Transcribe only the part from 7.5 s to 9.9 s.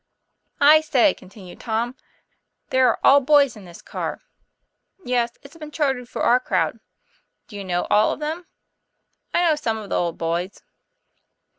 you know them all ?"'I know some